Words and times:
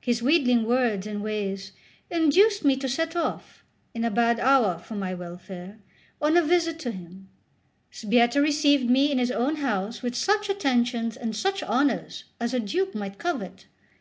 His 0.00 0.22
wheedling 0.22 0.62
words 0.66 1.04
and 1.04 1.20
ways 1.20 1.72
induced 2.08 2.64
me 2.64 2.76
to 2.76 2.88
set 2.88 3.16
off, 3.16 3.64
in 3.92 4.04
a 4.04 4.08
bad 4.12 4.38
hour 4.38 4.78
for 4.78 4.94
my 4.94 5.14
welfare, 5.14 5.80
on 6.22 6.36
a 6.36 6.42
visit 6.44 6.78
to 6.78 6.92
him. 6.92 7.28
Sbietta 7.90 8.40
received 8.40 8.88
me 8.88 9.10
in 9.10 9.18
his 9.18 9.32
own 9.32 9.56
house 9.56 10.00
with 10.00 10.14
such 10.14 10.48
attentions 10.48 11.16
and 11.16 11.34
such 11.34 11.60
honours 11.64 12.22
as 12.38 12.54
a 12.54 12.60
duke 12.60 12.94
might 12.94 13.18
covet. 13.18 13.66